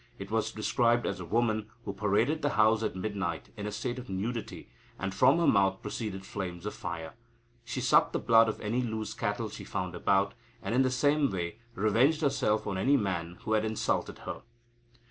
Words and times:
It 0.17 0.31
was 0.31 0.51
described 0.51 1.05
as 1.05 1.19
a 1.19 1.25
woman, 1.25 1.69
who 1.85 1.93
paraded 1.93 2.41
the 2.41 2.49
town 2.49 2.83
at 2.83 2.95
midnight 2.95 3.49
in 3.55 3.67
a 3.67 3.71
state 3.71 3.99
of 3.99 4.09
nudity, 4.09 4.67
and 4.97 5.13
from 5.13 5.37
her 5.37 5.45
mouth 5.45 5.83
proceeded 5.83 6.25
flames 6.25 6.65
of 6.65 6.73
fire. 6.73 7.13
She 7.63 7.81
sucked 7.81 8.11
the 8.13 8.17
blood 8.17 8.49
of 8.49 8.59
any 8.61 8.81
loose 8.81 9.13
cattle 9.13 9.47
she 9.49 9.63
found 9.63 9.93
about, 9.93 10.33
and, 10.59 10.73
in 10.73 10.81
the 10.81 10.89
same 10.89 11.29
way, 11.29 11.59
revenged 11.75 12.21
herself 12.21 12.65
on 12.65 12.79
any 12.79 12.97
man 12.97 13.37
who 13.41 13.53
had 13.53 13.63
insulted 13.63 14.17
her. 14.25 14.41